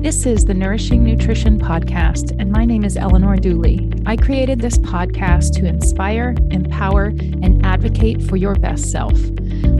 This 0.00 0.24
is 0.24 0.46
the 0.46 0.54
Nourishing 0.54 1.04
Nutrition 1.04 1.60
Podcast, 1.60 2.34
and 2.40 2.50
my 2.50 2.64
name 2.64 2.84
is 2.84 2.96
Eleanor 2.96 3.36
Duelley. 3.36 4.02
I 4.06 4.16
created 4.16 4.58
this 4.58 4.78
podcast 4.78 5.52
to 5.56 5.66
inspire, 5.66 6.34
empower, 6.50 7.08
and 7.08 7.64
advocate 7.66 8.22
for 8.22 8.38
your 8.38 8.54
best 8.54 8.90
self. 8.90 9.12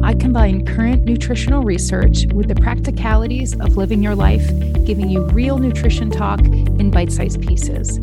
I 0.03 0.13
combine 0.13 0.67
current 0.67 1.07
nutritional 1.07 1.63
research 1.63 2.27
with 2.35 2.49
the 2.49 2.55
practicalities 2.55 3.59
of 3.61 3.79
living 3.79 4.03
your 4.03 4.15
life, 4.15 4.47
giving 4.85 5.09
you 5.09 5.25
real 5.29 5.57
nutrition 5.57 6.11
talk 6.11 6.41
in 6.45 6.91
bite 6.91 7.13
sized 7.13 7.41
pieces. 7.41 7.99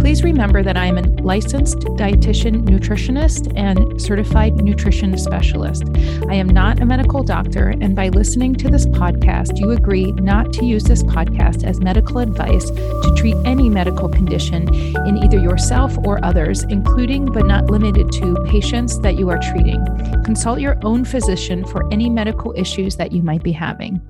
Please 0.00 0.22
remember 0.22 0.62
that 0.62 0.76
I 0.76 0.86
am 0.86 0.96
a 0.96 1.02
licensed 1.22 1.80
dietitian, 1.80 2.62
nutritionist, 2.62 3.52
and 3.56 4.00
certified 4.00 4.54
nutrition 4.56 5.18
specialist. 5.18 5.84
I 6.28 6.34
am 6.34 6.48
not 6.48 6.80
a 6.80 6.86
medical 6.86 7.22
doctor, 7.22 7.70
and 7.80 7.96
by 7.96 8.08
listening 8.08 8.54
to 8.54 8.68
this 8.68 8.86
podcast, 8.86 9.58
you 9.58 9.72
agree 9.72 10.12
not 10.12 10.52
to 10.54 10.64
use 10.64 10.84
this 10.84 11.02
podcast 11.02 11.64
as 11.64 11.80
medical 11.80 12.18
advice 12.18 12.70
to 12.70 13.14
treat 13.16 13.36
any 13.44 13.68
medical 13.68 14.08
condition 14.08 14.72
in 14.72 15.18
either 15.18 15.38
yourself 15.38 15.98
or 16.04 16.24
others, 16.24 16.62
including 16.64 17.26
but 17.26 17.46
not 17.46 17.68
limited 17.68 18.10
to 18.12 18.36
patients 18.46 19.00
that 19.00 19.18
you 19.18 19.28
are 19.28 19.40
treating. 19.50 19.84
Consult 20.24 20.60
your 20.60 20.78
own 20.84 21.04
physician 21.04 21.64
for 21.64 21.92
any 21.92 22.08
medical 22.08 22.54
issues 22.56 22.96
that 22.96 23.12
you 23.12 23.22
might 23.22 23.42
be 23.42 23.52
having. 23.52 24.00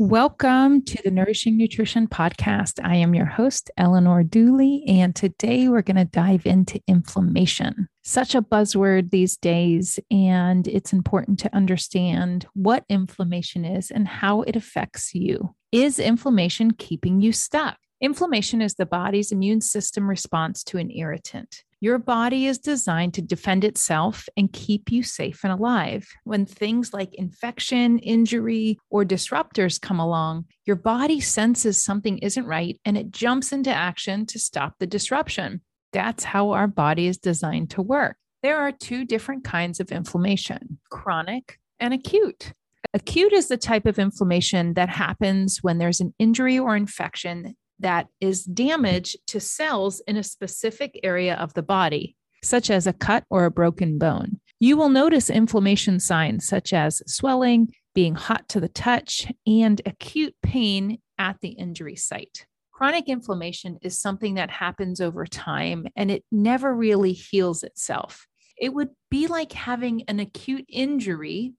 Welcome 0.00 0.80
to 0.86 1.02
the 1.04 1.10
Nourishing 1.10 1.58
Nutrition 1.58 2.08
Podcast. 2.08 2.80
I 2.82 2.96
am 2.96 3.14
your 3.14 3.26
host, 3.26 3.70
Eleanor 3.76 4.22
Duelley, 4.24 4.82
and 4.88 5.14
today 5.14 5.68
we're 5.68 5.82
going 5.82 5.98
to 5.98 6.06
dive 6.06 6.46
into 6.46 6.80
inflammation. 6.88 7.86
Such 8.02 8.34
a 8.34 8.40
buzzword 8.40 9.10
these 9.10 9.36
days, 9.36 10.00
and 10.10 10.66
it's 10.66 10.94
important 10.94 11.38
to 11.40 11.54
understand 11.54 12.46
what 12.54 12.86
inflammation 12.88 13.66
is 13.66 13.90
and 13.90 14.08
how 14.08 14.40
it 14.40 14.56
affects 14.56 15.14
you. 15.14 15.54
Is 15.70 15.98
inflammation 15.98 16.70
keeping 16.70 17.20
you 17.20 17.34
stuck? 17.34 17.76
Inflammation 18.00 18.62
is 18.62 18.76
the 18.76 18.86
body's 18.86 19.30
immune 19.30 19.60
system 19.60 20.08
response 20.08 20.64
to 20.64 20.78
an 20.78 20.90
irritant. 20.90 21.62
Your 21.82 21.98
body 21.98 22.44
is 22.44 22.58
designed 22.58 23.14
to 23.14 23.22
defend 23.22 23.64
itself 23.64 24.28
and 24.36 24.52
keep 24.52 24.92
you 24.92 25.02
safe 25.02 25.40
and 25.44 25.52
alive. 25.52 26.06
When 26.24 26.44
things 26.44 26.92
like 26.92 27.14
infection, 27.14 27.98
injury, 28.00 28.78
or 28.90 29.02
disruptors 29.02 29.80
come 29.80 29.98
along, 29.98 30.44
your 30.66 30.76
body 30.76 31.20
senses 31.20 31.82
something 31.82 32.18
isn't 32.18 32.44
right 32.44 32.78
and 32.84 32.98
it 32.98 33.10
jumps 33.10 33.50
into 33.50 33.72
action 33.72 34.26
to 34.26 34.38
stop 34.38 34.74
the 34.78 34.86
disruption. 34.86 35.62
That's 35.94 36.22
how 36.22 36.50
our 36.50 36.66
body 36.66 37.06
is 37.06 37.16
designed 37.16 37.70
to 37.70 37.82
work. 37.82 38.18
There 38.42 38.58
are 38.58 38.72
two 38.72 39.06
different 39.06 39.44
kinds 39.44 39.80
of 39.80 39.90
inflammation 39.90 40.80
chronic 40.90 41.58
and 41.78 41.94
acute. 41.94 42.52
Acute 42.92 43.32
is 43.32 43.48
the 43.48 43.56
type 43.56 43.86
of 43.86 43.98
inflammation 43.98 44.74
that 44.74 44.90
happens 44.90 45.60
when 45.62 45.78
there's 45.78 46.00
an 46.00 46.12
injury 46.18 46.58
or 46.58 46.76
infection 46.76 47.56
that 47.80 48.08
is 48.20 48.44
damage 48.44 49.16
to 49.28 49.40
cells 49.40 50.00
in 50.06 50.16
a 50.16 50.22
specific 50.22 50.98
area 51.02 51.34
of 51.34 51.54
the 51.54 51.62
body, 51.62 52.16
such 52.42 52.70
as 52.70 52.86
a 52.86 52.92
cut 52.92 53.24
or 53.30 53.44
a 53.44 53.50
broken 53.50 53.98
bone. 53.98 54.40
You 54.58 54.76
will 54.76 54.90
notice 54.90 55.30
inflammation 55.30 56.00
signs 56.00 56.46
such 56.46 56.72
as 56.72 57.02
swelling, 57.06 57.72
being 57.94 58.14
hot 58.14 58.48
to 58.50 58.60
the 58.60 58.68
touch, 58.68 59.26
and 59.46 59.80
acute 59.86 60.34
pain 60.42 60.98
at 61.18 61.36
the 61.40 61.50
injury 61.50 61.96
site. 61.96 62.46
Chronic 62.70 63.08
inflammation 63.08 63.78
is 63.82 64.00
something 64.00 64.34
that 64.34 64.50
happens 64.50 65.00
over 65.00 65.26
time 65.26 65.86
and 65.96 66.10
it 66.10 66.24
never 66.30 66.74
really 66.74 67.12
heals 67.12 67.62
itself. 67.62 68.26
It 68.56 68.74
would 68.74 68.90
be 69.10 69.26
like 69.26 69.52
having 69.52 70.02
an 70.08 70.20
acute 70.20 70.66
injury 70.68 71.54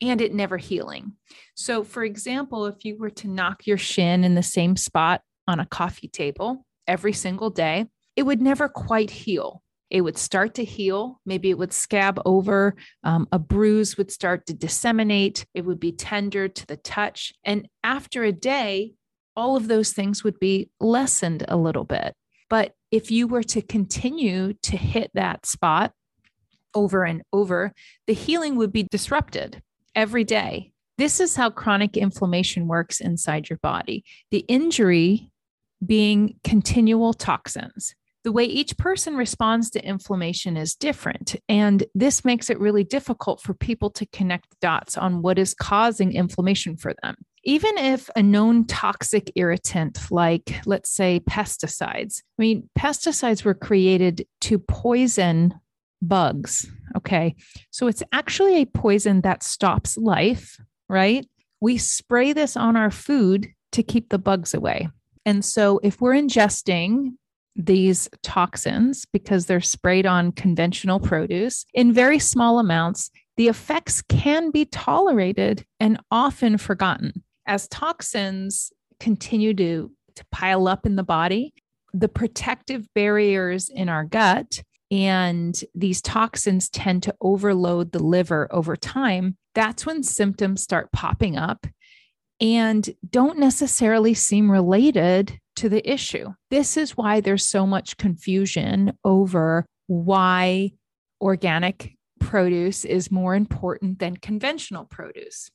and 0.00 0.20
it 0.20 0.34
never 0.34 0.56
healing. 0.56 1.12
So, 1.54 1.84
for 1.84 2.04
example, 2.04 2.66
if 2.66 2.84
you 2.84 2.98
were 2.98 3.10
to 3.10 3.28
knock 3.28 3.66
your 3.66 3.78
shin 3.78 4.24
in 4.24 4.34
the 4.34 4.42
same 4.42 4.76
spot 4.76 5.22
on 5.46 5.60
a 5.60 5.66
coffee 5.66 6.08
table 6.08 6.64
every 6.86 7.12
single 7.12 7.50
day, 7.50 7.86
it 8.16 8.24
would 8.24 8.40
never 8.40 8.68
quite 8.68 9.10
heal. 9.10 9.62
It 9.90 10.00
would 10.00 10.18
start 10.18 10.54
to 10.54 10.64
heal. 10.64 11.20
Maybe 11.24 11.50
it 11.50 11.58
would 11.58 11.72
scab 11.72 12.20
over. 12.24 12.74
Um, 13.04 13.28
a 13.30 13.38
bruise 13.38 13.96
would 13.96 14.10
start 14.10 14.46
to 14.46 14.54
disseminate. 14.54 15.46
It 15.54 15.64
would 15.64 15.78
be 15.78 15.92
tender 15.92 16.48
to 16.48 16.66
the 16.66 16.76
touch. 16.76 17.32
And 17.44 17.68
after 17.84 18.24
a 18.24 18.32
day, 18.32 18.94
all 19.36 19.56
of 19.56 19.68
those 19.68 19.92
things 19.92 20.24
would 20.24 20.40
be 20.40 20.70
lessened 20.80 21.44
a 21.46 21.56
little 21.56 21.84
bit. 21.84 22.14
But 22.48 22.72
if 22.90 23.10
you 23.10 23.26
were 23.26 23.42
to 23.44 23.62
continue 23.62 24.54
to 24.62 24.76
hit 24.76 25.10
that 25.14 25.46
spot 25.46 25.92
over 26.74 27.04
and 27.04 27.22
over, 27.32 27.72
the 28.06 28.14
healing 28.14 28.56
would 28.56 28.72
be 28.72 28.88
disrupted 28.90 29.62
every 29.94 30.24
day. 30.24 30.72
This 30.98 31.20
is 31.20 31.36
how 31.36 31.50
chronic 31.50 31.96
inflammation 31.96 32.66
works 32.66 33.00
inside 33.00 33.50
your 33.50 33.58
body. 33.62 34.04
The 34.30 34.44
injury 34.48 35.30
being 35.84 36.38
continual 36.44 37.12
toxins. 37.12 37.94
The 38.24 38.32
way 38.32 38.44
each 38.44 38.76
person 38.76 39.16
responds 39.16 39.70
to 39.70 39.86
inflammation 39.86 40.56
is 40.56 40.74
different. 40.74 41.36
And 41.48 41.84
this 41.94 42.24
makes 42.24 42.50
it 42.50 42.58
really 42.58 42.82
difficult 42.82 43.40
for 43.40 43.54
people 43.54 43.88
to 43.90 44.06
connect 44.06 44.58
dots 44.60 44.98
on 44.98 45.22
what 45.22 45.38
is 45.38 45.54
causing 45.54 46.12
inflammation 46.12 46.76
for 46.76 46.92
them. 47.02 47.14
Even 47.44 47.78
if 47.78 48.10
a 48.16 48.22
known 48.24 48.66
toxic 48.66 49.30
irritant, 49.36 50.00
like 50.10 50.60
let's 50.66 50.90
say 50.90 51.20
pesticides, 51.20 52.22
I 52.36 52.42
mean, 52.42 52.68
pesticides 52.76 53.44
were 53.44 53.54
created 53.54 54.26
to 54.40 54.58
poison 54.58 55.54
bugs. 56.02 56.68
Okay. 56.96 57.36
So 57.70 57.86
it's 57.86 58.02
actually 58.12 58.60
a 58.62 58.66
poison 58.66 59.20
that 59.20 59.44
stops 59.44 59.96
life, 59.96 60.58
right? 60.88 61.24
We 61.60 61.78
spray 61.78 62.32
this 62.32 62.56
on 62.56 62.74
our 62.76 62.90
food 62.90 63.48
to 63.72 63.82
keep 63.82 64.08
the 64.08 64.18
bugs 64.18 64.52
away. 64.52 64.88
And 65.26 65.44
so, 65.44 65.80
if 65.82 66.00
we're 66.00 66.14
ingesting 66.14 67.14
these 67.56 68.08
toxins 68.22 69.06
because 69.12 69.46
they're 69.46 69.60
sprayed 69.60 70.06
on 70.06 70.32
conventional 70.32 71.00
produce 71.00 71.66
in 71.74 71.92
very 71.92 72.18
small 72.18 72.58
amounts, 72.58 73.10
the 73.36 73.48
effects 73.48 74.02
can 74.02 74.50
be 74.50 74.64
tolerated 74.66 75.64
and 75.80 75.98
often 76.10 76.58
forgotten. 76.58 77.24
As 77.46 77.68
toxins 77.68 78.72
continue 79.00 79.52
to, 79.54 79.90
to 80.14 80.24
pile 80.30 80.68
up 80.68 80.86
in 80.86 80.96
the 80.96 81.02
body, 81.02 81.52
the 81.92 82.08
protective 82.08 82.86
barriers 82.94 83.68
in 83.68 83.88
our 83.88 84.04
gut 84.04 84.62
and 84.90 85.60
these 85.74 86.00
toxins 86.00 86.68
tend 86.68 87.02
to 87.02 87.14
overload 87.20 87.92
the 87.92 88.02
liver 88.02 88.48
over 88.52 88.76
time. 88.76 89.36
That's 89.54 89.84
when 89.84 90.02
symptoms 90.02 90.62
start 90.62 90.92
popping 90.92 91.36
up 91.36 91.66
and 92.40 92.88
don't 93.08 93.38
necessarily 93.38 94.14
seem 94.14 94.50
related 94.50 95.38
to 95.56 95.68
the 95.68 95.90
issue. 95.90 96.32
This 96.50 96.76
is 96.76 96.96
why 96.96 97.20
there's 97.20 97.48
so 97.48 97.66
much 97.66 97.96
confusion 97.96 98.92
over 99.04 99.66
why 99.86 100.72
organic 101.20 101.96
produce 102.20 102.84
is 102.84 103.10
more 103.10 103.34
important 103.34 103.98
than 103.98 104.16
conventional 104.16 104.84
produce. 104.84 105.50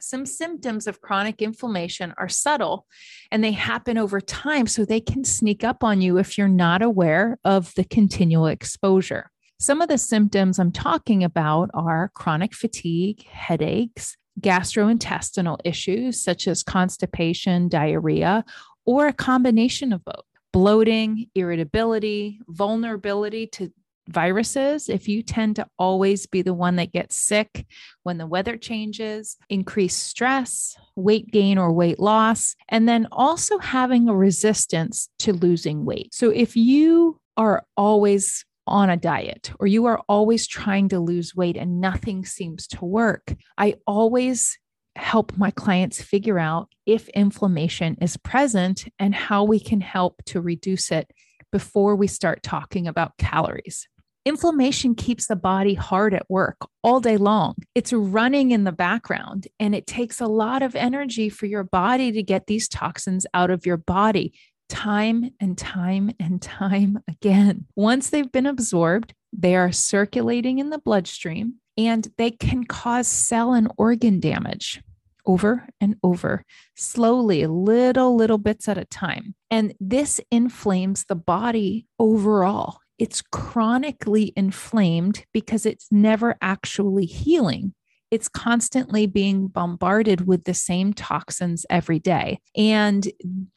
Some 0.00 0.24
symptoms 0.24 0.86
of 0.86 1.02
chronic 1.02 1.42
inflammation 1.42 2.14
are 2.16 2.28
subtle 2.28 2.86
and 3.30 3.44
they 3.44 3.52
happen 3.52 3.98
over 3.98 4.20
time, 4.20 4.66
so 4.66 4.84
they 4.84 5.00
can 5.00 5.24
sneak 5.24 5.62
up 5.62 5.84
on 5.84 6.00
you 6.00 6.16
if 6.16 6.38
you're 6.38 6.48
not 6.48 6.80
aware 6.80 7.38
of 7.44 7.74
the 7.74 7.84
continual 7.84 8.46
exposure. 8.46 9.30
Some 9.58 9.82
of 9.82 9.88
the 9.88 9.98
symptoms 9.98 10.58
I'm 10.58 10.72
talking 10.72 11.22
about 11.22 11.68
are 11.74 12.10
chronic 12.14 12.54
fatigue, 12.54 13.26
headaches, 13.26 14.16
gastrointestinal 14.40 15.58
issues 15.64 16.22
such 16.22 16.46
as 16.46 16.62
constipation, 16.62 17.68
diarrhea, 17.68 18.44
or 18.84 19.06
a 19.06 19.12
combination 19.12 19.92
of 19.92 20.04
both. 20.04 20.24
Bloating, 20.52 21.26
irritability, 21.34 22.40
vulnerability 22.48 23.46
to 23.48 23.72
viruses, 24.08 24.88
if 24.88 25.08
you 25.08 25.22
tend 25.22 25.56
to 25.56 25.66
always 25.78 26.26
be 26.26 26.42
the 26.42 26.54
one 26.54 26.76
that 26.76 26.92
gets 26.92 27.14
sick 27.14 27.66
when 28.02 28.18
the 28.18 28.26
weather 28.26 28.56
changes, 28.56 29.36
increased 29.48 30.02
stress, 30.04 30.76
weight 30.96 31.30
gain 31.30 31.58
or 31.58 31.72
weight 31.72 32.00
loss, 32.00 32.56
and 32.68 32.88
then 32.88 33.06
also 33.12 33.58
having 33.58 34.08
a 34.08 34.14
resistance 34.14 35.08
to 35.20 35.32
losing 35.32 35.84
weight. 35.84 36.12
So 36.12 36.30
if 36.30 36.56
you 36.56 37.20
are 37.36 37.64
always 37.76 38.44
on 38.70 38.88
a 38.88 38.96
diet 38.96 39.52
or 39.60 39.66
you 39.66 39.86
are 39.86 40.00
always 40.08 40.46
trying 40.46 40.88
to 40.88 41.00
lose 41.00 41.34
weight 41.34 41.56
and 41.56 41.80
nothing 41.80 42.24
seems 42.24 42.66
to 42.68 42.84
work, 42.84 43.34
I 43.58 43.74
always 43.86 44.58
help 44.96 45.36
my 45.36 45.50
clients 45.50 46.00
figure 46.00 46.38
out 46.38 46.68
if 46.86 47.08
inflammation 47.10 47.96
is 48.00 48.16
present 48.16 48.86
and 48.98 49.14
how 49.14 49.44
we 49.44 49.60
can 49.60 49.80
help 49.80 50.22
to 50.26 50.40
reduce 50.40 50.90
it 50.90 51.10
before 51.52 51.96
we 51.96 52.06
start 52.06 52.42
talking 52.42 52.86
about 52.86 53.16
calories. 53.18 53.88
Inflammation 54.26 54.94
keeps 54.94 55.26
the 55.26 55.36
body 55.36 55.72
hard 55.72 56.12
at 56.12 56.28
work 56.28 56.68
all 56.84 57.00
day 57.00 57.16
long. 57.16 57.54
It's 57.74 57.92
running 57.92 58.50
in 58.50 58.64
the 58.64 58.72
background, 58.72 59.48
and 59.58 59.74
it 59.74 59.86
takes 59.86 60.20
a 60.20 60.26
lot 60.26 60.62
of 60.62 60.76
energy 60.76 61.30
for 61.30 61.46
your 61.46 61.64
body 61.64 62.12
to 62.12 62.22
get 62.22 62.46
these 62.46 62.68
toxins 62.68 63.26
out 63.32 63.50
of 63.50 63.64
your 63.64 63.78
body 63.78 64.34
time 64.70 65.32
and 65.40 65.58
time 65.58 66.12
and 66.18 66.40
time 66.40 67.02
again. 67.06 67.66
Once 67.76 68.08
they've 68.08 68.32
been 68.32 68.46
absorbed, 68.46 69.12
they 69.32 69.54
are 69.56 69.72
circulating 69.72 70.58
in 70.58 70.70
the 70.70 70.78
bloodstream 70.78 71.56
and 71.76 72.08
they 72.16 72.30
can 72.30 72.64
cause 72.64 73.06
cell 73.06 73.52
and 73.52 73.70
organ 73.76 74.20
damage. 74.20 74.80
over 75.26 75.68
and 75.80 75.96
over, 76.02 76.44
slowly, 76.74 77.46
little, 77.46 78.16
little 78.16 78.38
bits 78.38 78.68
at 78.68 78.78
a 78.78 78.84
time. 78.84 79.34
And 79.50 79.74
this 79.80 80.20
inflames 80.30 81.04
the 81.04 81.14
body 81.14 81.86
overall. 81.98 82.78
It's 82.98 83.22
chronically 83.22 84.32
inflamed 84.36 85.24
because 85.32 85.64
it's 85.66 85.88
never 85.90 86.36
actually 86.40 87.06
healing. 87.06 87.74
It's 88.10 88.28
constantly 88.28 89.06
being 89.06 89.46
bombarded 89.46 90.26
with 90.26 90.44
the 90.44 90.54
same 90.54 90.92
toxins 90.92 91.64
every 91.70 91.98
day. 91.98 92.40
And 92.56 93.06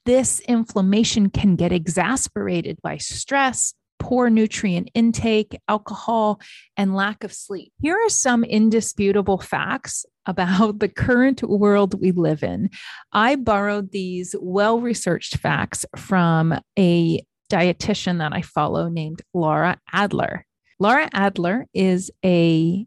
this 0.05 0.39
inflammation 0.41 1.29
can 1.29 1.55
get 1.55 1.71
exasperated 1.71 2.79
by 2.83 2.97
stress, 2.97 3.73
poor 4.00 4.29
nutrient 4.29 4.91
intake, 4.94 5.59
alcohol, 5.67 6.39
and 6.77 6.95
lack 6.95 7.23
of 7.23 7.33
sleep. 7.33 7.71
Here 7.81 7.97
are 7.97 8.09
some 8.09 8.44
indisputable 8.44 9.39
facts 9.39 10.05
about 10.25 10.79
the 10.79 10.89
current 10.89 11.41
world 11.44 12.00
we 12.00 12.11
live 12.11 12.44
in. 12.44 12.69
I 13.11 13.35
borrowed 13.35 13.91
these 13.91 14.35
well 14.39 14.79
researched 14.79 15.38
facts 15.38 15.85
from 15.97 16.53
a 16.77 17.23
dietitian 17.51 18.19
that 18.19 18.33
I 18.33 18.41
follow 18.41 18.88
named 18.89 19.21
Laura 19.33 19.79
Adler. 19.91 20.45
Laura 20.79 21.09
Adler 21.13 21.67
is 21.73 22.11
a 22.25 22.85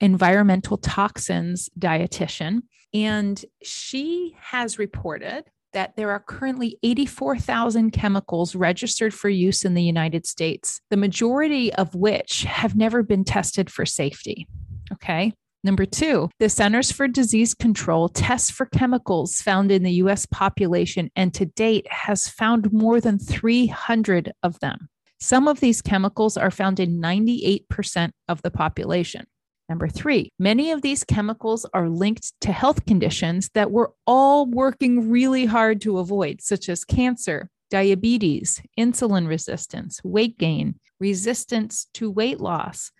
environmental 0.00 0.76
toxins 0.76 1.68
dietitian 1.78 2.60
and 2.92 3.44
she 3.62 4.36
has 4.40 4.78
reported 4.78 5.44
that 5.72 5.96
there 5.96 6.10
are 6.10 6.20
currently 6.20 6.78
84,000 6.82 7.90
chemicals 7.90 8.54
registered 8.54 9.12
for 9.12 9.28
use 9.28 9.64
in 9.64 9.74
the 9.74 9.82
United 9.82 10.26
States, 10.26 10.80
the 10.88 10.96
majority 10.96 11.70
of 11.74 11.94
which 11.94 12.44
have 12.44 12.74
never 12.74 13.02
been 13.02 13.24
tested 13.24 13.70
for 13.70 13.84
safety. 13.84 14.46
Okay. 14.90 15.34
Number 15.62 15.84
two, 15.84 16.30
the 16.38 16.48
Centers 16.48 16.92
for 16.92 17.08
Disease 17.08 17.52
Control 17.52 18.08
tests 18.08 18.50
for 18.50 18.66
chemicals 18.66 19.42
found 19.42 19.70
in 19.70 19.82
the 19.82 19.92
US 19.94 20.24
population 20.24 21.10
and 21.14 21.34
to 21.34 21.44
date 21.44 21.86
has 21.92 22.28
found 22.28 22.72
more 22.72 22.98
than 23.00 23.18
300 23.18 24.32
of 24.42 24.58
them. 24.60 24.88
Some 25.20 25.48
of 25.48 25.60
these 25.60 25.82
chemicals 25.82 26.38
are 26.38 26.50
found 26.50 26.80
in 26.80 27.00
98% 27.02 28.12
of 28.28 28.40
the 28.42 28.50
population. 28.50 29.26
Number 29.68 29.88
three, 29.88 30.30
many 30.38 30.70
of 30.70 30.82
these 30.82 31.02
chemicals 31.02 31.66
are 31.74 31.88
linked 31.88 32.32
to 32.42 32.52
health 32.52 32.86
conditions 32.86 33.50
that 33.54 33.70
we're 33.70 33.88
all 34.06 34.46
working 34.46 35.10
really 35.10 35.44
hard 35.44 35.80
to 35.82 35.98
avoid, 35.98 36.40
such 36.40 36.68
as 36.68 36.84
cancer, 36.84 37.50
diabetes, 37.68 38.62
insulin 38.78 39.26
resistance, 39.26 40.00
weight 40.04 40.38
gain, 40.38 40.78
resistance 41.00 41.88
to 41.94 42.10
weight 42.10 42.40
loss, 42.40 42.92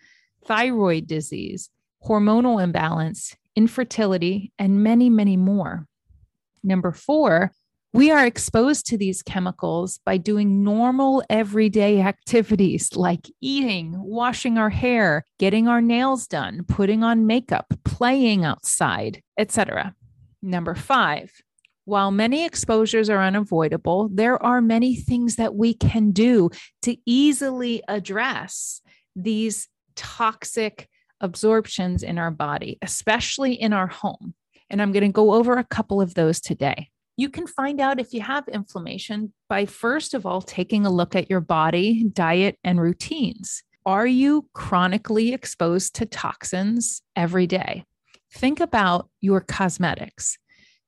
thyroid 0.44 1.06
disease, 1.06 1.70
hormonal 2.04 2.62
imbalance, 2.62 3.36
infertility, 3.54 4.52
and 4.58 4.82
many, 4.82 5.08
many 5.08 5.36
more. 5.36 5.86
Number 6.64 6.90
four, 6.90 7.52
we 7.96 8.10
are 8.10 8.26
exposed 8.26 8.84
to 8.84 8.98
these 8.98 9.22
chemicals 9.22 10.00
by 10.04 10.18
doing 10.18 10.62
normal 10.62 11.24
everyday 11.30 12.02
activities 12.02 12.94
like 12.94 13.26
eating, 13.40 13.94
washing 13.96 14.58
our 14.58 14.68
hair, 14.68 15.24
getting 15.38 15.66
our 15.66 15.80
nails 15.80 16.26
done, 16.26 16.62
putting 16.68 17.02
on 17.02 17.26
makeup, 17.26 17.72
playing 17.86 18.44
outside, 18.44 19.22
etc. 19.38 19.94
Number 20.42 20.74
5. 20.74 21.32
While 21.86 22.10
many 22.10 22.44
exposures 22.44 23.08
are 23.08 23.22
unavoidable, 23.22 24.10
there 24.12 24.42
are 24.42 24.60
many 24.60 24.96
things 24.96 25.36
that 25.36 25.54
we 25.54 25.72
can 25.72 26.10
do 26.10 26.50
to 26.82 26.98
easily 27.06 27.82
address 27.88 28.82
these 29.14 29.68
toxic 29.94 30.90
absorptions 31.22 32.02
in 32.02 32.18
our 32.18 32.30
body, 32.30 32.76
especially 32.82 33.54
in 33.54 33.72
our 33.72 33.86
home. 33.86 34.34
And 34.68 34.82
I'm 34.82 34.92
going 34.92 35.02
to 35.02 35.08
go 35.08 35.32
over 35.32 35.54
a 35.54 35.64
couple 35.64 36.02
of 36.02 36.12
those 36.12 36.42
today. 36.42 36.90
You 37.18 37.30
can 37.30 37.46
find 37.46 37.80
out 37.80 37.98
if 37.98 38.12
you 38.12 38.20
have 38.20 38.46
inflammation 38.48 39.32
by 39.48 39.64
first 39.64 40.12
of 40.12 40.26
all 40.26 40.42
taking 40.42 40.84
a 40.84 40.90
look 40.90 41.16
at 41.16 41.30
your 41.30 41.40
body, 41.40 42.04
diet, 42.12 42.58
and 42.62 42.78
routines. 42.78 43.62
Are 43.86 44.06
you 44.06 44.48
chronically 44.52 45.32
exposed 45.32 45.94
to 45.94 46.06
toxins 46.06 47.00
every 47.14 47.46
day? 47.46 47.84
Think 48.34 48.60
about 48.60 49.08
your 49.22 49.40
cosmetics. 49.40 50.36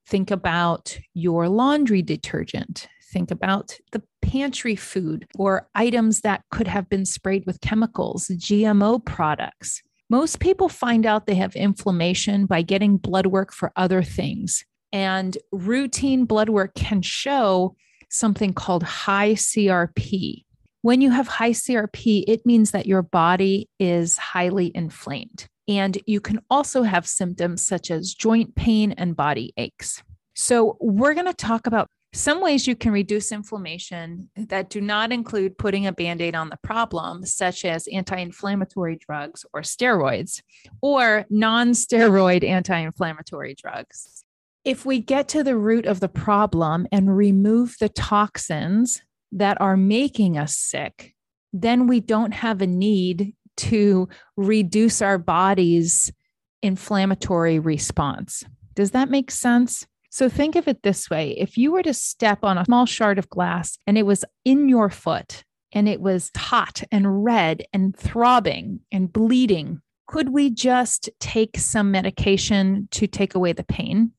Think 0.07 0.31
about 0.31 0.99
your 1.15 1.49
laundry 1.49 2.03
detergent. 2.03 2.89
Think 3.11 3.31
about 3.31 3.79
the 3.93 4.03
pantry 4.21 4.77
food 4.77 5.27
or 5.39 5.69
items 5.75 6.21
that 6.21 6.43
could 6.51 6.69
have 6.69 6.91
been 6.91 7.07
sprayed 7.07 7.47
with 7.47 7.63
chemicals, 7.63 8.29
GMO 8.29 9.03
products. 9.03 9.81
Most 10.11 10.41
people 10.41 10.69
find 10.69 11.07
out 11.07 11.27
they 11.27 11.37
have 11.37 11.57
inflammation 11.57 12.45
by 12.45 12.61
getting 12.63 12.99
blood 12.99 13.27
work 13.27 13.53
for 13.53 13.73
other 13.77 14.03
things. 14.03 14.65
And 14.93 15.37
routine 15.53 16.25
blood 16.25 16.49
work 16.49 16.75
can 16.75 17.03
show 17.03 17.77
something 18.11 18.55
called 18.55 18.83
high 18.83 19.33
CRP. 19.33 20.45
When 20.83 21.01
you 21.01 21.11
have 21.11 21.29
high 21.29 21.51
CRP, 21.51 22.25
it 22.27 22.47
means 22.47 22.71
that 22.71 22.87
your 22.87 23.03
body 23.03 23.69
is 23.79 24.17
highly 24.17 24.73
inflamed. 24.75 25.47
And 25.67 25.99
you 26.07 26.21
can 26.21 26.41
also 26.49 26.83
have 26.83 27.07
symptoms 27.07 27.67
such 27.67 27.91
as 27.91 28.15
joint 28.15 28.55
pain 28.55 28.93
and 28.93 29.15
body 29.15 29.53
aches. 29.57 30.03
So, 30.35 30.79
we're 30.81 31.15
going 31.15 31.27
to 31.27 31.35
talk 31.35 31.67
about 31.67 31.89
some 32.15 32.41
ways 32.41 32.67
you 32.67 32.75
can 32.75 32.93
reduce 32.93 33.33
inflammation 33.33 34.31
that 34.37 34.71
do 34.71 34.81
not 34.81 35.13
include 35.13 35.59
putting 35.59 35.87
a 35.87 35.93
band 35.93 36.23
aid 36.23 36.35
on 36.35 36.49
the 36.49 36.59
problem, 36.63 37.27
such 37.27 37.65
as 37.65 37.87
anti 37.89 38.17
inflammatory 38.17 38.97
drugs 38.97 39.45
or 39.53 39.61
steroids, 39.61 40.41
or 40.81 41.27
non 41.29 41.73
steroid 41.73 42.45
anti 42.49 42.79
inflammatory 42.79 43.55
drugs 43.55 44.25
if 44.69 44.85
we 44.85 45.01
get 45.01 45.29
to 45.29 45.43
the 45.43 45.57
root 45.57 45.87
of 45.87 46.01
the 46.01 46.11
problem 46.11 46.87
and 46.93 47.17
remove 47.17 47.75
the 47.81 47.89
toxins 47.89 49.01
that 49.33 49.59
are 49.63 49.79
making 49.79 50.37
us 50.37 50.59
sick, 50.59 51.15
then 51.55 51.87
we 51.87 52.01
don't 52.01 52.35
have 52.35 52.61
a 52.61 52.67
need 52.67 53.33
to 53.57 54.07
reduce 54.37 55.01
our 55.01 55.17
body's 55.17 56.13
inflammatory 56.61 57.59
response. 57.59 58.45
Does 58.75 58.91
that 58.91 59.09
make 59.09 59.31
sense? 59.31 59.87
So 60.11 60.29
think 60.29 60.55
of 60.55 60.69
it 60.69 60.83
this 60.83 61.09
way 61.09 61.31
if 61.39 61.57
you 61.57 61.73
were 61.73 61.83
to 61.83 61.95
step 61.95 62.45
on 62.45 62.59
a 62.59 62.67
small 62.67 62.85
shard 62.85 63.19
of 63.19 63.31
glass 63.31 63.79
and 63.87 63.97
it 63.97 64.05
was 64.05 64.23
in 64.45 64.69
your 64.69 64.91
foot 64.91 65.45
and 65.73 65.89
it 65.89 66.03
was 66.03 66.31
hot 66.37 66.83
and 66.93 67.25
red 67.25 67.65
and 67.73 67.97
throbbing 67.97 68.81
and 68.93 69.11
bleeding, 69.11 69.81
could 70.07 70.29
we 70.29 70.51
just 70.51 71.09
take 71.21 71.57
some 71.57 71.91
medication 71.91 72.87
to 72.91 73.07
take 73.07 73.35
away 73.35 73.55
the 73.55 73.65
pain? 73.65 74.13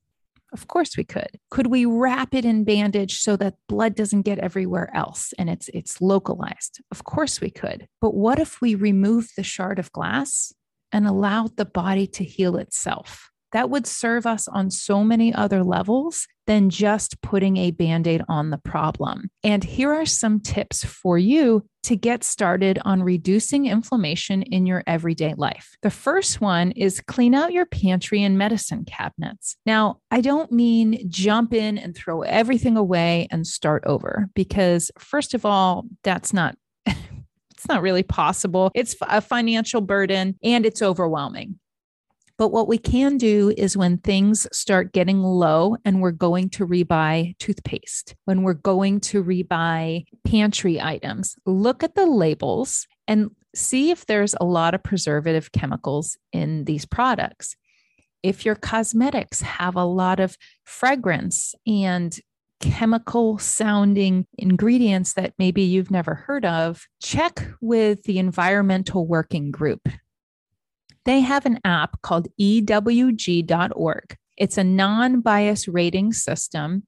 Of 0.52 0.66
course 0.66 0.96
we 0.96 1.04
could. 1.04 1.38
Could 1.50 1.68
we 1.68 1.86
wrap 1.86 2.34
it 2.34 2.44
in 2.44 2.64
bandage 2.64 3.20
so 3.20 3.36
that 3.36 3.54
blood 3.68 3.94
doesn't 3.94 4.22
get 4.22 4.38
everywhere 4.38 4.90
else 4.94 5.32
and 5.38 5.48
it's 5.48 5.68
it's 5.72 6.00
localized? 6.00 6.80
Of 6.90 7.04
course 7.04 7.40
we 7.40 7.50
could. 7.50 7.86
But 8.00 8.14
what 8.14 8.38
if 8.38 8.60
we 8.60 8.74
remove 8.74 9.28
the 9.36 9.44
shard 9.44 9.78
of 9.78 9.92
glass 9.92 10.52
and 10.92 11.06
allowed 11.06 11.56
the 11.56 11.64
body 11.64 12.06
to 12.08 12.24
heal 12.24 12.56
itself? 12.56 13.29
That 13.52 13.70
would 13.70 13.86
serve 13.86 14.26
us 14.26 14.48
on 14.48 14.70
so 14.70 15.02
many 15.02 15.34
other 15.34 15.64
levels 15.64 16.26
than 16.46 16.70
just 16.70 17.20
putting 17.22 17.56
a 17.56 17.70
band 17.70 18.06
aid 18.06 18.22
on 18.28 18.50
the 18.50 18.58
problem. 18.58 19.30
And 19.44 19.62
here 19.62 19.92
are 19.92 20.06
some 20.06 20.40
tips 20.40 20.84
for 20.84 21.16
you 21.16 21.64
to 21.84 21.96
get 21.96 22.24
started 22.24 22.78
on 22.84 23.02
reducing 23.02 23.66
inflammation 23.66 24.42
in 24.42 24.66
your 24.66 24.82
everyday 24.86 25.34
life. 25.34 25.76
The 25.82 25.90
first 25.90 26.40
one 26.40 26.72
is 26.72 27.00
clean 27.00 27.34
out 27.34 27.52
your 27.52 27.66
pantry 27.66 28.22
and 28.22 28.36
medicine 28.36 28.84
cabinets. 28.84 29.56
Now, 29.64 30.00
I 30.10 30.20
don't 30.20 30.52
mean 30.52 31.08
jump 31.08 31.54
in 31.54 31.78
and 31.78 31.96
throw 31.96 32.22
everything 32.22 32.76
away 32.76 33.28
and 33.30 33.46
start 33.46 33.84
over, 33.86 34.28
because, 34.34 34.90
first 34.98 35.34
of 35.34 35.46
all, 35.46 35.86
that's 36.02 36.32
not. 36.32 36.56
it's 36.86 37.68
not 37.68 37.82
really 37.82 38.02
possible. 38.02 38.70
It's 38.74 38.96
a 39.02 39.20
financial 39.20 39.80
burden 39.80 40.36
and 40.42 40.66
it's 40.66 40.82
overwhelming. 40.82 41.58
But 42.40 42.52
what 42.52 42.68
we 42.68 42.78
can 42.78 43.18
do 43.18 43.52
is 43.54 43.76
when 43.76 43.98
things 43.98 44.48
start 44.50 44.94
getting 44.94 45.22
low 45.22 45.76
and 45.84 46.00
we're 46.00 46.10
going 46.10 46.48
to 46.52 46.66
rebuy 46.66 47.36
toothpaste, 47.36 48.14
when 48.24 48.40
we're 48.40 48.54
going 48.54 49.00
to 49.00 49.22
rebuy 49.22 50.06
pantry 50.24 50.80
items, 50.80 51.36
look 51.44 51.82
at 51.82 51.96
the 51.96 52.06
labels 52.06 52.86
and 53.06 53.32
see 53.54 53.90
if 53.90 54.06
there's 54.06 54.34
a 54.40 54.46
lot 54.46 54.74
of 54.74 54.82
preservative 54.82 55.52
chemicals 55.52 56.16
in 56.32 56.64
these 56.64 56.86
products. 56.86 57.56
If 58.22 58.46
your 58.46 58.54
cosmetics 58.54 59.42
have 59.42 59.76
a 59.76 59.84
lot 59.84 60.18
of 60.18 60.38
fragrance 60.64 61.54
and 61.66 62.18
chemical 62.60 63.36
sounding 63.36 64.26
ingredients 64.38 65.12
that 65.12 65.34
maybe 65.38 65.60
you've 65.60 65.90
never 65.90 66.14
heard 66.14 66.46
of, 66.46 66.86
check 67.02 67.50
with 67.60 68.04
the 68.04 68.18
Environmental 68.18 69.06
Working 69.06 69.50
Group. 69.50 69.86
They 71.04 71.20
have 71.20 71.46
an 71.46 71.58
app 71.64 72.02
called 72.02 72.28
EWG.org. 72.40 74.16
It's 74.36 74.58
a 74.58 74.64
non 74.64 75.20
bias 75.20 75.68
rating 75.68 76.12
system 76.12 76.86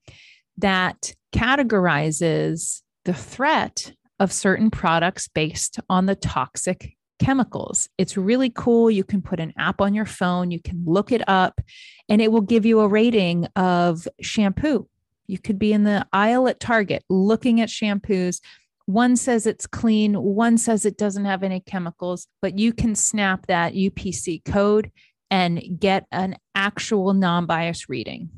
that 0.58 1.14
categorizes 1.34 2.82
the 3.04 3.14
threat 3.14 3.92
of 4.20 4.32
certain 4.32 4.70
products 4.70 5.28
based 5.28 5.80
on 5.88 6.06
the 6.06 6.14
toxic 6.14 6.96
chemicals. 7.18 7.88
It's 7.98 8.16
really 8.16 8.50
cool. 8.50 8.90
You 8.90 9.04
can 9.04 9.22
put 9.22 9.40
an 9.40 9.52
app 9.58 9.80
on 9.80 9.94
your 9.94 10.06
phone, 10.06 10.50
you 10.50 10.60
can 10.60 10.82
look 10.86 11.12
it 11.12 11.22
up, 11.28 11.60
and 12.08 12.20
it 12.20 12.32
will 12.32 12.40
give 12.40 12.66
you 12.66 12.80
a 12.80 12.88
rating 12.88 13.46
of 13.56 14.06
shampoo. 14.20 14.88
You 15.26 15.38
could 15.38 15.58
be 15.58 15.72
in 15.72 15.84
the 15.84 16.06
aisle 16.12 16.48
at 16.48 16.60
Target 16.60 17.04
looking 17.08 17.60
at 17.60 17.68
shampoos. 17.68 18.40
One 18.86 19.16
says 19.16 19.46
it's 19.46 19.66
clean, 19.66 20.14
one 20.14 20.58
says 20.58 20.84
it 20.84 20.96
doesn't 20.96 21.24
have 21.24 21.42
any 21.42 21.60
chemicals, 21.60 22.26
but 22.40 22.58
you 22.58 22.72
can 22.72 22.94
snap 22.94 23.46
that 23.46 23.74
UPC 23.74 24.44
code 24.44 24.90
and 25.30 25.62
get 25.78 26.06
an 26.12 26.36
actual 26.54 27.14
non 27.14 27.46
bias 27.46 27.88
reading. 27.88 28.30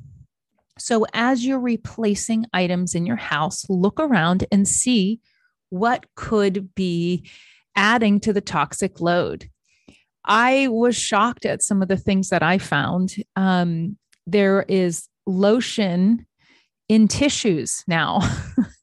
So, 0.78 1.06
as 1.14 1.44
you're 1.44 1.60
replacing 1.60 2.46
items 2.52 2.94
in 2.94 3.06
your 3.06 3.16
house, 3.16 3.68
look 3.68 3.98
around 4.00 4.44
and 4.52 4.66
see 4.66 5.20
what 5.70 6.06
could 6.14 6.74
be 6.74 7.28
adding 7.76 8.20
to 8.20 8.32
the 8.32 8.40
toxic 8.40 9.00
load. 9.00 9.48
I 10.24 10.68
was 10.68 10.96
shocked 10.96 11.44
at 11.44 11.62
some 11.62 11.82
of 11.82 11.88
the 11.88 11.96
things 11.96 12.30
that 12.30 12.42
I 12.42 12.58
found. 12.58 13.16
Um, 13.36 13.98
there 14.26 14.64
is 14.68 15.08
lotion 15.26 16.26
in 16.88 17.08
tissues 17.08 17.82
now 17.86 18.20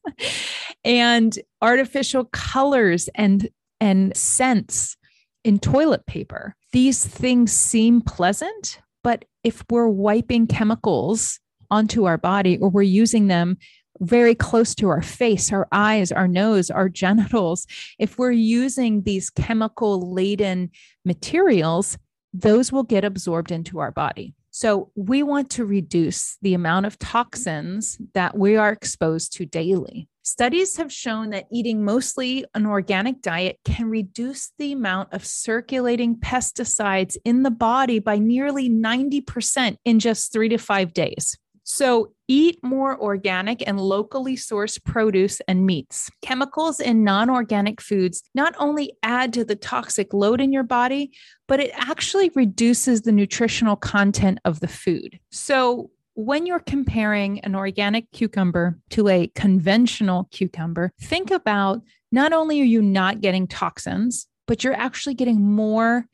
and 0.84 1.38
artificial 1.62 2.26
colors 2.26 3.10
and 3.16 3.50
and 3.80 4.16
scents 4.16 4.98
in 5.44 5.60
toilet 5.60 6.06
paper. 6.06 6.56
These 6.72 7.06
things 7.06 7.52
seem 7.52 8.02
pleasant, 8.02 8.80
but 9.04 9.26
if 9.44 9.64
we're 9.70 9.88
wiping 9.88 10.48
chemicals 10.48 11.40
onto 11.72 12.06
our 12.06 12.18
body 12.18 12.58
or 12.60 12.70
we're 12.70 12.84
using 12.84 13.28
them 13.28 13.58
very 14.00 14.36
close 14.36 14.74
to 14.76 14.90
our 14.90 15.02
face, 15.02 15.52
our 15.52 15.68
eyes, 15.72 16.12
our 16.12 16.28
nose, 16.28 16.70
our 16.70 16.90
genitals, 17.04 17.66
if 18.00 18.18
we're 18.18 18.32
using 18.32 19.04
these 19.04 19.30
chemical 19.30 20.14
laden 20.14 20.70
materials, 21.06 21.98
those 22.34 22.72
will 22.72 22.84
get 22.84 23.04
absorbed 23.04 23.52
into 23.52 23.80
our 23.80 23.92
body. 23.92 24.34
So, 24.54 24.92
we 24.96 25.24
want 25.24 25.50
to 25.52 25.66
reduce 25.66 26.38
the 26.42 26.54
amount 26.54 26.86
of 26.86 27.00
toxins 27.00 27.98
that 28.14 28.38
we 28.38 28.58
are 28.58 28.72
exposed 28.72 29.34
to 29.34 29.46
daily. 29.46 30.10
Studies 30.24 30.78
have 30.78 30.94
shown 30.94 31.32
that 31.32 31.48
eating 31.52 31.84
mostly 31.84 32.46
an 32.54 32.68
organic 32.68 33.22
diet 33.22 33.60
can 33.66 33.90
reduce 33.90 34.52
the 34.60 34.72
amount 34.72 35.14
of 35.14 35.26
circulating 35.26 36.16
pesticides 36.16 37.18
in 37.26 37.42
the 37.42 37.50
body 37.50 37.98
by 37.98 38.20
nearly 38.20 38.70
90% 38.70 39.78
in 39.84 40.00
just 40.00 40.32
three 40.32 40.50
to 40.50 40.60
five 40.60 40.94
days. 40.94 41.38
So, 41.64 42.14
eat 42.28 42.60
more 42.64 43.00
organic 43.00 43.66
and 43.68 43.80
locally 43.80 44.36
sourced 44.36 44.84
produce 44.84 45.42
and 45.48 45.66
meats. 45.66 46.10
Chemicals 46.22 46.80
in 46.80 47.04
non 47.04 47.30
organic 47.30 47.80
foods 47.80 48.24
not 48.34 48.56
only 48.58 48.94
add 49.04 49.34
to 49.34 49.46
the 49.46 49.56
toxic 49.56 50.14
load 50.14 50.42
in 50.42 50.52
your 50.52 50.64
body, 50.64 51.12
but 51.48 51.60
it 51.60 51.72
actually 51.74 52.32
reduces 52.36 53.02
the 53.02 53.12
nutritional 53.12 53.76
content 53.76 54.40
of 54.44 54.60
the 54.60 54.68
food. 54.68 55.20
So, 55.32 55.92
when 56.14 56.46
you're 56.46 56.60
comparing 56.60 57.40
an 57.42 57.56
organic 57.56 58.12
cucumber 58.12 58.78
to 58.92 59.08
a 59.08 59.28
conventional 59.36 60.28
cucumber, 60.32 60.92
think 61.00 61.32
about 61.32 61.82
not 62.12 62.34
only 62.34 62.62
are 62.62 62.66
you 62.66 62.82
not 62.82 63.22
getting 63.22 63.48
toxins, 63.48 64.28
but 64.48 64.64
you're 64.64 64.74
actually 64.74 65.14
getting 65.14 65.42
more 65.42 66.06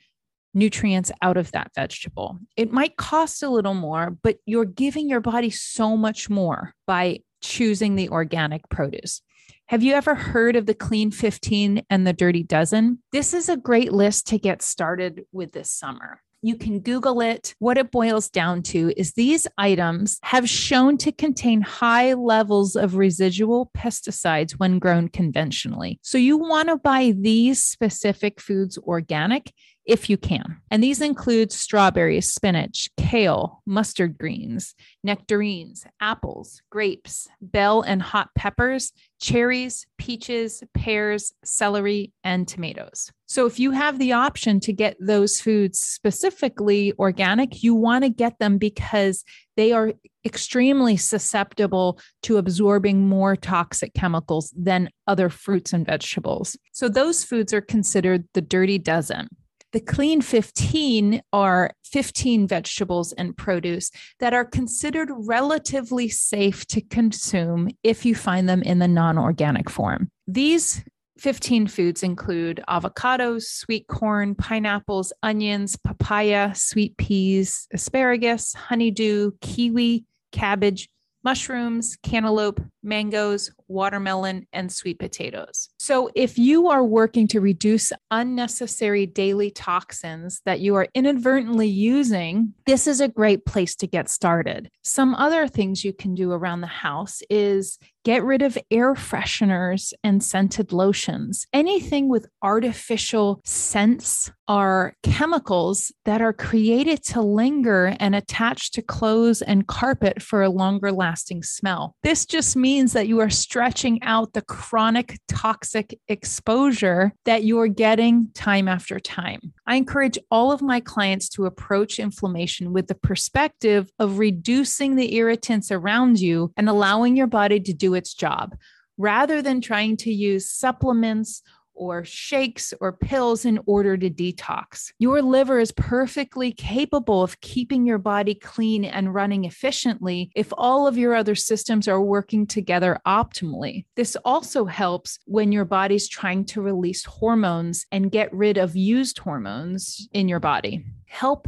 nutrients 0.53 1.11
out 1.21 1.37
of 1.37 1.51
that 1.51 1.71
vegetable. 1.75 2.39
It 2.55 2.71
might 2.71 2.97
cost 2.97 3.43
a 3.43 3.49
little 3.49 3.73
more, 3.73 4.17
but 4.21 4.37
you're 4.45 4.65
giving 4.65 5.09
your 5.09 5.19
body 5.21 5.49
so 5.49 5.95
much 5.95 6.29
more 6.29 6.73
by 6.85 7.19
choosing 7.41 7.95
the 7.95 8.09
organic 8.09 8.67
produce. 8.69 9.21
Have 9.67 9.83
you 9.83 9.93
ever 9.93 10.15
heard 10.15 10.55
of 10.55 10.65
the 10.65 10.73
Clean 10.73 11.11
15 11.11 11.83
and 11.89 12.07
the 12.07 12.13
Dirty 12.13 12.43
Dozen? 12.43 12.99
This 13.11 13.33
is 13.33 13.49
a 13.49 13.57
great 13.57 13.91
list 13.91 14.27
to 14.27 14.39
get 14.39 14.61
started 14.61 15.25
with 15.31 15.51
this 15.51 15.69
summer. 15.69 16.21
You 16.41 16.55
can 16.55 16.79
Google 16.81 17.21
it. 17.21 17.55
What 17.59 17.77
it 17.77 17.91
boils 17.91 18.29
down 18.29 18.61
to 18.63 18.93
is 18.95 19.13
these 19.13 19.47
items 19.57 20.19
have 20.23 20.47
shown 20.47 20.97
to 20.99 21.11
contain 21.11 21.61
high 21.61 22.13
levels 22.13 22.75
of 22.75 22.95
residual 22.95 23.71
pesticides 23.75 24.51
when 24.53 24.77
grown 24.77 25.07
conventionally. 25.07 25.99
So 26.03 26.17
you 26.17 26.37
want 26.37 26.69
to 26.69 26.77
buy 26.77 27.13
these 27.17 27.63
specific 27.63 28.39
foods 28.39 28.77
organic 28.77 29.51
if 29.87 30.09
you 30.09 30.17
can. 30.17 30.57
And 30.69 30.83
these 30.83 31.01
include 31.01 31.51
strawberries, 31.51 32.31
spinach, 32.31 32.89
kale, 32.97 33.63
mustard 33.65 34.17
greens, 34.17 34.75
nectarines, 35.03 35.85
apples, 36.01 36.61
grapes, 36.69 37.27
bell 37.41 37.81
and 37.81 38.01
hot 38.01 38.29
peppers, 38.35 38.91
cherries, 39.19 39.85
peaches, 39.97 40.63
pears, 40.73 41.33
celery, 41.43 42.13
and 42.23 42.47
tomatoes. 42.47 43.11
So, 43.25 43.45
if 43.45 43.59
you 43.59 43.71
have 43.71 43.99
the 43.99 44.13
option 44.13 44.59
to 44.61 44.73
get 44.73 44.95
those 44.99 45.41
foods 45.41 45.79
specifically 45.79 46.93
organic, 46.99 47.63
you 47.63 47.75
want 47.75 48.03
to 48.03 48.09
get 48.09 48.39
them 48.39 48.57
because 48.57 49.23
they 49.55 49.71
are 49.71 49.93
extremely 50.25 50.97
susceptible 50.97 51.99
to 52.23 52.37
absorbing 52.37 53.07
more 53.07 53.35
toxic 53.35 53.93
chemicals 53.93 54.53
than 54.55 54.89
other 55.07 55.29
fruits 55.29 55.73
and 55.73 55.85
vegetables. 55.85 56.57
So, 56.71 56.87
those 56.87 57.23
foods 57.23 57.53
are 57.53 57.61
considered 57.61 58.27
the 58.33 58.41
dirty 58.41 58.77
dozen. 58.77 59.27
The 59.73 59.79
clean 59.81 60.21
15 60.21 61.21
are 61.33 61.71
15 61.83 62.47
vegetables 62.47 63.11
and 63.13 63.35
produce 63.35 63.91
that 64.19 64.33
are 64.33 64.45
considered 64.45 65.09
relatively 65.11 66.09
safe 66.09 66.65
to 66.67 66.81
consume 66.81 67.69
if 67.83 68.05
you 68.05 68.15
find 68.15 68.47
them 68.47 68.61
in 68.63 68.79
the 68.79 68.87
non 68.87 69.17
organic 69.17 69.69
form. 69.69 70.09
These 70.25 70.83
15 71.19 71.67
foods 71.67 72.03
include 72.03 72.63
avocados, 72.69 73.43
sweet 73.43 73.87
corn, 73.87 74.35
pineapples, 74.35 75.11
onions, 75.23 75.75
papaya, 75.75 76.53
sweet 76.55 76.95
peas, 76.97 77.67
asparagus, 77.73 78.53
honeydew, 78.53 79.31
kiwi, 79.41 80.05
cabbage, 80.31 80.89
mushrooms, 81.23 81.97
cantaloupe, 82.03 82.61
mangoes, 82.83 83.51
watermelon, 83.67 84.47
and 84.53 84.71
sweet 84.71 84.99
potatoes. 84.99 85.69
So, 85.77 86.09
if 86.15 86.37
you 86.37 86.67
are 86.67 86.83
working 86.83 87.27
to 87.29 87.41
reduce 87.41 87.91
unnecessary 88.11 89.05
daily 89.05 89.51
toxins 89.51 90.41
that 90.45 90.59
you 90.59 90.75
are 90.75 90.87
inadvertently 90.93 91.67
using, 91.67 92.53
this 92.65 92.87
is 92.87 93.01
a 93.01 93.07
great 93.07 93.45
place 93.45 93.75
to 93.77 93.87
get 93.87 94.09
started. 94.09 94.69
Some 94.83 95.15
other 95.15 95.47
things 95.47 95.83
you 95.83 95.93
can 95.93 96.15
do 96.15 96.31
around 96.31 96.61
the 96.61 96.67
house 96.67 97.21
is 97.29 97.79
get 98.07 98.23
rid 98.23 98.41
of 98.41 98.57
air 98.71 98.93
fresheners 98.93 99.91
and 100.01 100.23
scented 100.23 100.71
lotions. 100.71 101.45
Anything 101.51 102.07
with 102.07 102.25
artificial 102.41 103.41
scents 103.43 104.31
are 104.47 104.93
chemicals 105.03 105.91
that 106.05 106.21
are 106.21 106.31
created 106.31 107.03
to 107.03 107.21
linger 107.21 107.97
and 107.99 108.15
attach 108.15 108.71
to 108.71 108.81
clothes 108.81 109.41
and 109.41 109.67
carpet 109.67 110.21
for 110.21 110.41
a 110.41 110.49
longer 110.49 110.89
lasting 110.89 111.43
smell. 111.43 111.95
This 112.01 112.25
just 112.25 112.55
means 112.55 112.93
that 112.93 113.09
you 113.09 113.19
are 113.19 113.29
stretching 113.57 113.99
out 114.03 114.33
the 114.33 114.41
chronic 114.43 115.17
toxic 115.27 115.99
exposure 116.09 117.11
that 117.25 117.43
you're 117.43 117.67
getting 117.67 118.29
time 118.35 118.67
after 118.67 118.99
time. 118.99 119.51
I 119.65 119.77
encourage 119.77 120.19
all 120.29 120.51
of 120.51 120.61
my 120.61 120.79
clients 120.79 121.27
to 121.29 121.47
approach 121.47 121.97
inflammation 121.97 122.71
with 122.71 122.85
the 122.85 122.93
perspective 122.93 123.91
of 123.97 124.19
reducing 124.19 124.95
the 124.95 125.15
irritants 125.15 125.71
around 125.71 126.19
you 126.19 126.53
and 126.55 126.69
allowing 126.69 127.17
your 127.17 127.25
body 127.25 127.59
to 127.61 127.73
do 127.73 127.95
its 127.95 128.13
job 128.13 128.55
rather 128.99 129.41
than 129.41 129.59
trying 129.59 129.97
to 129.97 130.11
use 130.11 130.47
supplements 130.47 131.41
or 131.77 132.03
shakes 132.03 132.73
or 132.81 132.91
pills 132.91 133.45
in 133.45 133.59
order 133.65 133.95
to 133.95 134.09
detox. 134.09 134.91
Your 134.99 135.21
liver 135.21 135.59
is 135.59 135.71
perfectly 135.71 136.51
capable 136.51 137.23
of 137.23 137.39
keeping 137.41 137.85
your 137.85 137.99
body 137.99 138.35
clean 138.35 138.83
and 138.83 139.13
running 139.13 139.45
efficiently 139.45 140.31
if 140.35 140.51
all 140.57 140.87
of 140.87 140.97
your 140.97 141.15
other 141.15 141.35
systems 141.35 141.87
are 141.87 142.01
working 142.01 142.45
together 142.47 142.99
optimally. 143.05 143.85
This 143.95 144.17
also 144.25 144.65
helps 144.65 145.19
when 145.25 145.51
your 145.51 145.65
body's 145.65 146.09
trying 146.09 146.45
to 146.45 146.61
release 146.61 147.05
hormones 147.05 147.85
and 147.91 148.11
get 148.11 148.33
rid 148.33 148.57
of 148.57 148.75
used 148.75 149.19
hormones 149.19 150.07
in 150.13 150.27
your 150.27 150.39
body. 150.39 150.83
Help 151.05 151.47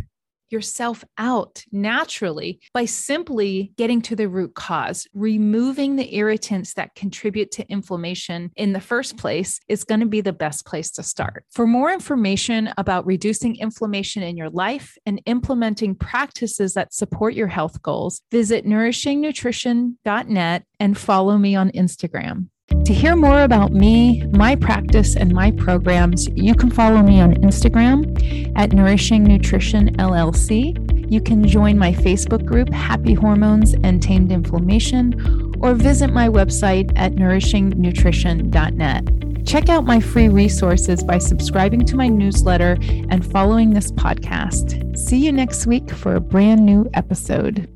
yourself 0.51 1.03
out 1.17 1.63
naturally 1.71 2.59
by 2.73 2.85
simply 2.85 3.71
getting 3.77 4.01
to 4.03 4.15
the 4.15 4.29
root 4.29 4.53
cause. 4.55 5.07
Removing 5.13 5.95
the 5.95 6.15
irritants 6.15 6.73
that 6.75 6.95
contribute 6.95 7.51
to 7.51 7.67
inflammation 7.69 8.51
in 8.55 8.73
the 8.73 8.81
first 8.81 9.17
place 9.17 9.59
is 9.67 9.83
going 9.83 9.99
to 10.01 10.05
be 10.05 10.21
the 10.21 10.33
best 10.33 10.65
place 10.65 10.91
to 10.91 11.03
start. 11.03 11.43
For 11.51 11.67
more 11.67 11.91
information 11.91 12.73
about 12.77 13.05
reducing 13.05 13.55
inflammation 13.57 14.23
in 14.23 14.37
your 14.37 14.49
life 14.49 14.97
and 15.05 15.21
implementing 15.25 15.95
practices 15.95 16.73
that 16.73 16.93
support 16.93 17.33
your 17.33 17.47
health 17.47 17.81
goals, 17.81 18.21
visit 18.31 18.65
nourishingnutrition.net 18.65 20.63
and 20.79 20.97
follow 20.97 21.37
me 21.37 21.55
on 21.55 21.71
Instagram. 21.71 22.47
To 22.69 22.93
hear 22.93 23.15
more 23.15 23.41
about 23.41 23.71
me, 23.71 24.25
my 24.31 24.55
practice, 24.55 25.15
and 25.15 25.33
my 25.33 25.51
programs, 25.51 26.27
you 26.29 26.55
can 26.55 26.71
follow 26.71 27.01
me 27.01 27.21
on 27.21 27.35
Instagram 27.35 28.51
at 28.55 28.73
Nourishing 28.73 29.23
Nutrition 29.23 29.95
LLC. 29.97 31.11
You 31.11 31.21
can 31.21 31.47
join 31.47 31.77
my 31.77 31.91
Facebook 31.91 32.45
group, 32.45 32.69
Happy 32.69 33.13
Hormones 33.13 33.73
and 33.83 34.01
Tamed 34.01 34.31
Inflammation, 34.31 35.53
or 35.61 35.73
visit 35.73 36.11
my 36.11 36.29
website 36.29 36.91
at 36.95 37.13
nourishingnutrition.net. 37.13 39.45
Check 39.45 39.69
out 39.69 39.85
my 39.85 39.99
free 39.99 40.29
resources 40.29 41.03
by 41.03 41.17
subscribing 41.17 41.85
to 41.85 41.95
my 41.95 42.07
newsletter 42.07 42.77
and 43.09 43.25
following 43.25 43.71
this 43.71 43.91
podcast. 43.91 44.97
See 44.97 45.17
you 45.17 45.31
next 45.31 45.65
week 45.65 45.89
for 45.89 46.15
a 46.15 46.21
brand 46.21 46.65
new 46.65 46.89
episode. 46.93 47.67